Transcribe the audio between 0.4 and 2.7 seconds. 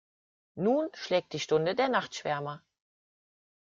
Nun schlägt die Stunde der Nachtschwärmer.